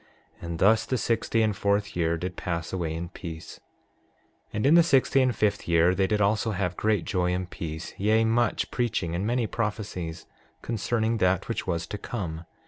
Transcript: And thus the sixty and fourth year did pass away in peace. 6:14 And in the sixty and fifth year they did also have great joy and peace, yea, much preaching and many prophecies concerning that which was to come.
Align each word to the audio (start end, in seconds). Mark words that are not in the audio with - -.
And 0.41 0.57
thus 0.57 0.87
the 0.87 0.97
sixty 0.97 1.43
and 1.43 1.55
fourth 1.55 1.95
year 1.95 2.17
did 2.17 2.35
pass 2.35 2.73
away 2.73 2.95
in 2.95 3.09
peace. 3.09 3.59
6:14 4.47 4.49
And 4.53 4.65
in 4.65 4.73
the 4.73 4.81
sixty 4.81 5.21
and 5.21 5.35
fifth 5.35 5.67
year 5.67 5.93
they 5.93 6.07
did 6.07 6.19
also 6.19 6.53
have 6.53 6.75
great 6.75 7.05
joy 7.05 7.35
and 7.35 7.47
peace, 7.47 7.93
yea, 7.99 8.25
much 8.25 8.71
preaching 8.71 9.13
and 9.13 9.27
many 9.27 9.45
prophecies 9.45 10.25
concerning 10.63 11.17
that 11.19 11.47
which 11.47 11.67
was 11.67 11.85
to 11.85 11.99
come. 11.99 12.45